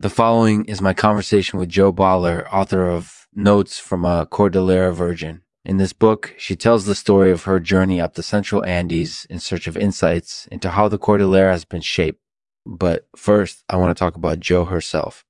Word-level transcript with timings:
The 0.00 0.08
following 0.08 0.64
is 0.64 0.80
my 0.80 0.94
conversation 0.94 1.58
with 1.58 1.68
Jo 1.68 1.92
Boaler, 1.92 2.48
author 2.50 2.88
of 2.88 3.26
Notes 3.34 3.78
from 3.78 4.06
a 4.06 4.24
Cordillera 4.24 4.94
Virgin. 4.94 5.42
In 5.62 5.76
this 5.76 5.92
book, 5.92 6.34
she 6.38 6.56
tells 6.56 6.86
the 6.86 6.94
story 6.94 7.30
of 7.30 7.44
her 7.44 7.60
journey 7.60 8.00
up 8.00 8.14
the 8.14 8.22
central 8.22 8.64
Andes 8.64 9.26
in 9.28 9.40
search 9.40 9.66
of 9.66 9.76
insights 9.76 10.48
into 10.50 10.70
how 10.70 10.88
the 10.88 10.96
Cordillera 10.96 11.52
has 11.52 11.66
been 11.66 11.82
shaped. 11.82 12.22
But 12.64 13.08
first, 13.14 13.62
I 13.68 13.76
want 13.76 13.94
to 13.94 13.98
talk 13.98 14.16
about 14.16 14.40
Jo 14.40 14.64
herself. 14.64 15.26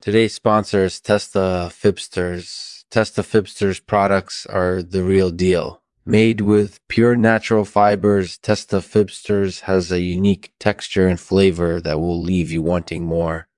Today's 0.00 0.32
sponsor 0.32 0.86
is 0.86 1.02
Testa 1.02 1.68
Fibsters. 1.70 2.86
Testa 2.90 3.22
Fibsters 3.22 3.78
products 3.86 4.46
are 4.46 4.82
the 4.82 5.02
real 5.02 5.30
deal. 5.32 5.82
Made 6.06 6.40
with 6.40 6.80
pure 6.88 7.14
natural 7.14 7.66
fibers, 7.66 8.38
Testa 8.38 8.78
Fibsters 8.80 9.60
has 9.60 9.92
a 9.92 10.00
unique 10.00 10.54
texture 10.58 11.08
and 11.08 11.20
flavor 11.20 11.78
that 11.82 12.00
will 12.00 12.22
leave 12.22 12.50
you 12.50 12.62
wanting 12.62 13.04
more. 13.04 13.48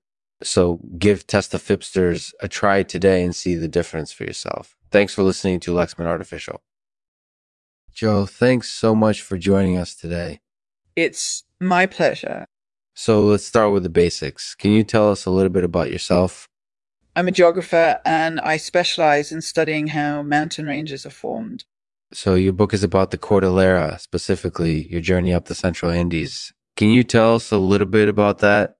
So 0.43 0.79
give 0.97 1.25
Testa 1.25 1.57
Fibsters 1.57 2.33
a 2.39 2.47
try 2.47 2.83
today 2.83 3.23
and 3.23 3.35
see 3.35 3.55
the 3.55 3.67
difference 3.67 4.11
for 4.11 4.23
yourself. 4.23 4.75
Thanks 4.91 5.13
for 5.13 5.23
listening 5.23 5.59
to 5.61 5.71
Lexman 5.71 6.05
Artificial. 6.05 6.61
Jo, 7.93 8.25
thanks 8.25 8.71
so 8.71 8.93
much 8.93 9.21
for 9.21 9.37
joining 9.37 9.77
us 9.77 9.95
today. 9.95 10.39
It's 10.95 11.43
my 11.59 11.87
pleasure. 11.87 12.45
So 12.93 13.21
let's 13.21 13.45
start 13.45 13.73
with 13.73 13.83
the 13.83 13.89
basics. 13.89 14.55
Can 14.55 14.71
you 14.71 14.83
tell 14.83 15.11
us 15.11 15.25
a 15.25 15.31
little 15.31 15.51
bit 15.51 15.63
about 15.63 15.91
yourself? 15.91 16.47
I'm 17.15 17.27
a 17.27 17.31
geographer 17.31 17.99
and 18.05 18.39
I 18.39 18.57
specialize 18.57 19.31
in 19.31 19.41
studying 19.41 19.87
how 19.87 20.21
mountain 20.21 20.67
ranges 20.67 21.05
are 21.05 21.11
formed. 21.11 21.65
So 22.13 22.35
your 22.35 22.53
book 22.53 22.73
is 22.73 22.83
about 22.83 23.11
the 23.11 23.17
Cordillera, 23.17 23.99
specifically 23.99 24.87
your 24.87 25.01
journey 25.01 25.33
up 25.33 25.45
the 25.45 25.55
Central 25.55 25.91
Andes. 25.91 26.53
Can 26.75 26.89
you 26.89 27.03
tell 27.03 27.35
us 27.35 27.51
a 27.51 27.57
little 27.57 27.87
bit 27.87 28.07
about 28.07 28.39
that? 28.39 28.76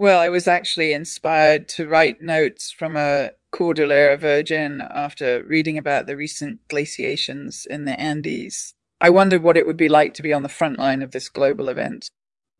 Well, 0.00 0.20
I 0.20 0.28
was 0.28 0.46
actually 0.46 0.92
inspired 0.92 1.68
to 1.70 1.88
write 1.88 2.22
notes 2.22 2.70
from 2.70 2.96
a 2.96 3.30
Cordillera 3.50 4.16
Virgin 4.16 4.80
after 4.80 5.42
reading 5.42 5.76
about 5.76 6.06
the 6.06 6.16
recent 6.16 6.60
glaciations 6.68 7.66
in 7.68 7.84
the 7.84 7.98
Andes. 7.98 8.74
I 9.00 9.10
wondered 9.10 9.42
what 9.42 9.56
it 9.56 9.66
would 9.66 9.76
be 9.76 9.88
like 9.88 10.14
to 10.14 10.22
be 10.22 10.32
on 10.32 10.44
the 10.44 10.48
front 10.48 10.78
line 10.78 11.02
of 11.02 11.10
this 11.10 11.28
global 11.28 11.68
event. 11.68 12.10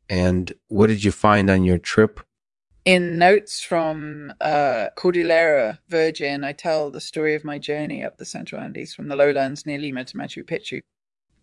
And 0.08 0.52
what 0.66 0.88
did 0.88 1.04
you 1.04 1.12
find 1.12 1.48
on 1.48 1.62
your 1.62 1.78
trip? 1.78 2.20
In 2.84 3.18
notes 3.18 3.62
from 3.62 4.32
uh, 4.41 4.88
Cordillera 4.96 5.78
Virgin, 5.88 6.42
I 6.42 6.52
tell 6.52 6.91
the 6.91 7.00
story 7.00 7.36
of 7.36 7.44
my 7.44 7.58
journey 7.58 8.02
up 8.02 8.16
the 8.16 8.24
Central 8.24 8.60
Andes 8.60 8.94
from 8.94 9.06
the 9.06 9.16
lowlands 9.16 9.64
near 9.64 9.78
Lima 9.78 10.04
to 10.06 10.16
Machu 10.16 10.42
Picchu. 10.42 10.80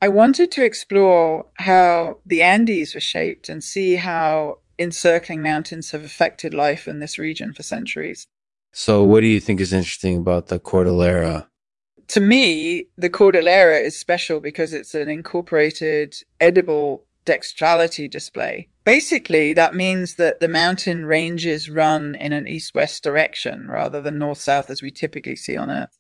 I 0.02 0.10
wanted 0.10 0.52
to 0.52 0.66
explore 0.66 1.46
how 1.56 2.20
the 2.26 2.42
Andes 2.42 2.94
were 2.94 3.00
shaped 3.00 3.48
and 3.48 3.64
see 3.64 3.96
how 3.96 4.60
encircling 4.78 5.42
mountains 5.42 5.92
have 5.92 6.04
affected 6.04 6.54
life 6.54 6.88
in 6.88 7.00
this 7.00 7.18
region 7.18 7.54
for 7.54 7.64
centuries. 7.64 8.28
So, 8.72 9.04
what 9.04 9.22
do 9.22 9.28
you 9.28 9.40
think 9.40 9.62
is 9.62 9.72
interesting 9.72 10.18
about 10.18 10.48
the 10.48 10.60
Cordillera? 10.60 11.48
To 12.10 12.20
me, 12.20 12.88
the 12.98 13.10
Cordillera 13.10 13.80
is 13.80 13.98
special 13.98 14.40
because 14.40 14.74
it's 14.74 14.94
an 14.94 15.10
incorporated 15.10 16.16
edible 16.40 17.06
dextrality 17.26 18.10
display. 18.10 18.70
Basically, 18.84 19.54
that 19.54 19.74
means 19.74 20.16
that 20.16 20.40
the 20.40 20.48
mountain 20.48 21.06
ranges 21.06 21.70
run 21.70 22.16
in 22.16 22.34
an 22.34 22.48
east 22.48 22.76
west 22.76 23.04
direction 23.04 23.68
rather 23.68 24.02
than 24.02 24.20
north 24.20 24.38
south 24.38 24.70
as 24.70 24.82
we 24.82 24.92
typically 24.92 25.36
see 25.36 25.58
on 25.58 25.72
Earth. 25.72 25.98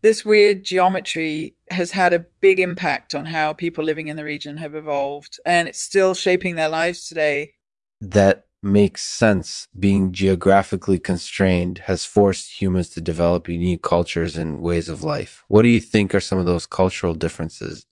This 0.00 0.24
weird 0.24 0.62
geometry 0.62 1.56
has 1.72 1.90
had 1.90 2.12
a 2.12 2.24
big 2.40 2.60
impact 2.60 3.16
on 3.16 3.26
how 3.26 3.52
people 3.52 3.82
living 3.82 4.06
in 4.06 4.16
the 4.16 4.24
region 4.24 4.58
have 4.58 4.76
evolved, 4.76 5.40
and 5.44 5.66
it's 5.66 5.80
still 5.80 6.14
shaping 6.14 6.54
their 6.54 6.68
lives 6.68 7.08
today. 7.08 7.54
That 8.00 8.46
makes 8.62 9.02
sense. 9.02 9.68
Being 9.78 10.12
geographically 10.12 10.98
constrained 10.98 11.78
has 11.86 12.04
forced 12.04 12.60
humans 12.60 12.90
to 12.90 13.00
develop 13.00 13.48
unique 13.48 13.82
cultures 13.82 14.36
and 14.36 14.60
ways 14.60 14.88
of 14.88 15.02
life. 15.02 15.44
What 15.48 15.62
do 15.62 15.68
you 15.68 15.80
think 15.80 16.14
are 16.14 16.20
some 16.20 16.38
of 16.38 16.46
those 16.46 16.66
cultural 16.66 17.14
differences? 17.14 17.84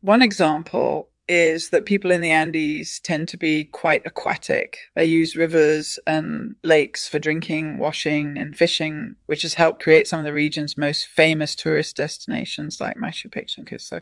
One 0.00 0.22
example 0.22 1.10
is 1.28 1.70
that 1.70 1.84
people 1.84 2.10
in 2.10 2.22
the 2.22 2.30
Andes 2.30 3.00
tend 3.00 3.28
to 3.28 3.36
be 3.36 3.64
quite 3.64 4.06
aquatic. 4.06 4.78
They 4.96 5.04
use 5.04 5.36
rivers 5.36 5.98
and 6.06 6.56
lakes 6.64 7.06
for 7.06 7.18
drinking, 7.18 7.78
washing, 7.78 8.38
and 8.38 8.56
fishing, 8.56 9.16
which 9.26 9.42
has 9.42 9.54
helped 9.54 9.82
create 9.82 10.08
some 10.08 10.20
of 10.20 10.24
the 10.24 10.32
region's 10.32 10.78
most 10.78 11.06
famous 11.06 11.54
tourist 11.54 11.96
destinations 11.96 12.80
like 12.80 12.96
Machu 12.96 13.28
Picchu 13.28 13.58
and 13.58 13.66
Cusco. 13.66 14.00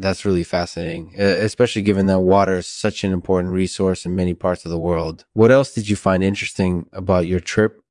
That's 0.00 0.24
really 0.24 0.44
fascinating, 0.44 1.14
especially 1.18 1.82
given 1.82 2.06
that 2.06 2.20
water 2.20 2.58
is 2.58 2.66
such 2.66 3.02
an 3.02 3.12
important 3.12 3.52
resource 3.52 4.06
in 4.06 4.14
many 4.14 4.32
parts 4.32 4.64
of 4.64 4.70
the 4.70 4.78
world. 4.78 5.24
What 5.32 5.50
else 5.50 5.74
did 5.74 5.88
you 5.88 5.96
find 5.96 6.22
interesting 6.22 6.86
about 6.92 7.26
your 7.26 7.40
trip? 7.40 7.82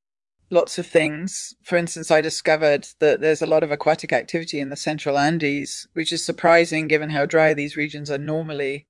lots 0.49 0.77
of 0.77 0.87
things. 0.87 1.55
For 1.63 1.77
instance, 1.77 2.11
I 2.11 2.21
discovered 2.21 2.87
that 2.99 3.21
there's 3.21 3.41
a 3.41 3.47
lot 3.47 3.63
of 3.63 3.71
aquatic 3.71 4.13
activity 4.13 4.59
in 4.59 4.69
the 4.69 4.75
central 4.75 5.17
Andes, 5.17 5.87
which 5.93 6.13
is 6.13 6.23
surprising 6.23 6.87
given 6.87 7.09
how 7.09 7.25
dry 7.25 7.53
these 7.53 7.77
regions 7.77 8.09
are 8.09 8.17
normally. 8.17 8.87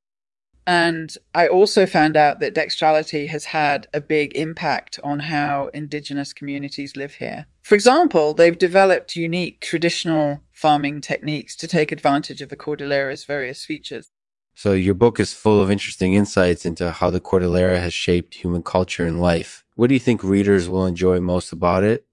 And 0.67 1.16
I 1.33 1.47
also 1.47 1.85
found 1.85 2.17
out 2.17 2.41
that 2.41 2.53
dextrality 2.53 3.29
has 3.29 3.45
had 3.45 3.88
a 3.94 4.01
big 4.01 4.35
impact 4.35 5.00
on 5.01 5.19
how 5.19 5.69
indigenous 5.73 6.33
communities 6.33 6.97
live 6.97 7.16
here. 7.16 7.45
For 7.61 7.73
example, 7.73 8.33
they've 8.33 8.57
developed 8.57 9.16
unique 9.16 9.61
traditional 9.61 10.41
farming 10.51 11.00
techniques 11.00 11.56
to 11.56 11.69
take 11.69 11.94
advantage 11.94 12.41
of 12.41 12.50
the 12.50 12.57
Cordillera's 12.57 13.23
various 13.23 13.63
features. 13.63 14.09
So, 14.56 14.73
your 14.73 14.94
book 14.94 15.22
is 15.22 15.33
full 15.33 15.61
of 15.61 15.72
interesting 15.72 16.16
insights 16.16 16.66
into 16.66 16.91
how 16.91 17.11
the 17.11 17.22
Cordillera 17.22 17.79
has 17.79 17.94
shaped 17.94 18.33
human 18.33 18.63
culture 18.63 19.06
and 19.06 19.22
life. 19.22 19.63
What 19.75 19.88
do 19.88 19.94
you 19.94 20.00
think 20.01 20.22
readers 20.22 20.67
will 20.67 20.85
enjoy 20.85 21.22
most 21.22 21.53
about 21.53 21.85
it? 21.85 22.06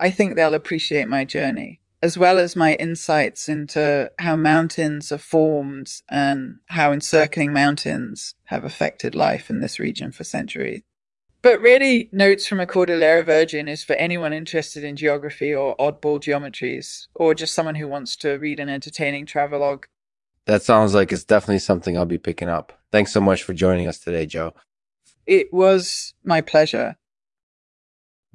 I 0.00 0.10
think 0.10 0.34
they'll 0.34 0.54
appreciate 0.54 1.06
my 1.06 1.24
journey, 1.24 1.80
as 2.02 2.18
well 2.18 2.38
as 2.38 2.54
my 2.54 2.74
insights 2.74 3.48
into 3.48 4.10
how 4.18 4.36
mountains 4.36 5.10
are 5.10 5.18
formed 5.18 5.90
and 6.08 6.56
how 6.66 6.92
encircling 6.92 7.52
mountains 7.52 8.34
have 8.44 8.64
affected 8.64 9.14
life 9.14 9.50
in 9.50 9.60
this 9.60 9.78
region 9.78 10.12
for 10.12 10.24
centuries. 10.24 10.82
But 11.42 11.60
really, 11.60 12.08
Notes 12.12 12.46
from 12.46 12.60
a 12.60 12.66
Cordillera 12.66 13.22
Virgin 13.22 13.68
is 13.68 13.84
for 13.84 13.92
anyone 13.94 14.32
interested 14.32 14.82
in 14.82 14.96
geography 14.96 15.54
or 15.54 15.76
oddball 15.76 16.20
geometries, 16.20 17.06
or 17.14 17.34
just 17.34 17.54
someone 17.54 17.76
who 17.76 17.86
wants 17.86 18.16
to 18.16 18.32
read 18.32 18.58
an 18.58 18.68
entertaining 18.68 19.26
travelogue. 19.26 19.86
That 20.46 20.62
sounds 20.62 20.94
like 20.94 21.12
it's 21.12 21.24
definitely 21.24 21.60
something 21.60 21.96
I'll 21.96 22.04
be 22.04 22.18
picking 22.18 22.48
up. 22.48 22.72
Thanks 22.90 23.12
so 23.12 23.20
much 23.20 23.42
for 23.42 23.54
joining 23.54 23.86
us 23.86 23.98
today, 23.98 24.26
Jo. 24.26 24.54
It 25.26 25.52
was 25.52 26.14
my 26.24 26.40
pleasure. 26.40 26.96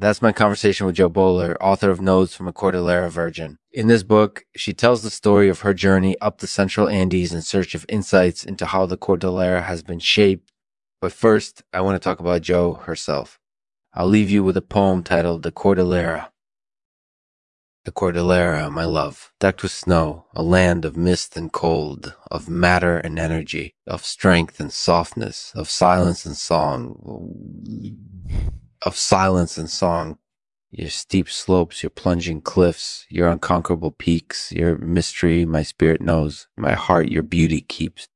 That's 0.01 0.19
my 0.19 0.31
conversation 0.31 0.87
with 0.87 0.95
Jo 0.95 1.09
Boaler, 1.09 1.55
author 1.61 1.91
of 1.91 2.01
Notes 2.01 2.33
from 2.33 2.47
a 2.47 2.51
Cordillera 2.51 3.07
Virgin. 3.11 3.59
In 3.71 3.85
this 3.85 4.01
book, 4.01 4.45
she 4.55 4.73
tells 4.73 5.03
the 5.03 5.11
story 5.11 5.47
of 5.47 5.59
her 5.59 5.75
journey 5.75 6.17
up 6.19 6.39
the 6.39 6.47
central 6.47 6.89
Andes 6.89 7.31
in 7.31 7.43
search 7.43 7.75
of 7.75 7.85
insights 7.87 8.43
into 8.43 8.65
how 8.65 8.87
the 8.87 8.97
Cordillera 8.97 9.61
has 9.61 9.83
been 9.83 9.99
shaped. 9.99 10.51
But 11.01 11.13
first, 11.13 11.61
I 11.71 11.81
want 11.81 12.01
to 12.01 12.03
talk 12.03 12.19
about 12.19 12.41
Jo 12.41 12.73
herself. 12.73 13.37
I'll 13.93 14.07
leave 14.07 14.31
you 14.31 14.43
with 14.43 14.57
a 14.57 14.61
poem 14.63 15.03
titled 15.03 15.43
The 15.43 15.51
Cordillera. 15.51 16.31
The 17.85 17.91
Cordillera, 17.91 18.71
my 18.71 18.85
love, 18.85 19.31
decked 19.39 19.61
with 19.61 19.71
snow, 19.71 20.25
a 20.33 20.41
land 20.41 20.83
of 20.83 20.97
mist 20.97 21.37
and 21.37 21.53
cold, 21.53 22.15
of 22.31 22.49
matter 22.49 22.97
and 22.97 23.19
energy, 23.19 23.75
of 23.85 24.03
strength 24.03 24.59
and 24.59 24.73
softness, 24.73 25.51
of 25.53 25.69
silence 25.69 26.25
and 26.25 26.35
song, 26.35 26.97
of 28.83 28.97
silence 28.97 29.57
and 29.57 29.69
song. 29.69 30.17
Your 30.71 30.89
steep 30.89 31.29
slopes, 31.29 31.83
your 31.83 31.89
plunging 31.91 32.41
cliffs, 32.41 33.05
your 33.09 33.29
unconquerable 33.29 33.91
peaks, 33.91 34.51
your 34.51 34.77
mystery 34.77 35.45
my 35.45 35.63
spirit 35.63 36.01
knows, 36.01 36.47
my 36.57 36.73
heart 36.73 37.09
your 37.09 37.23
beauty 37.23 37.61
keeps. 37.61 38.07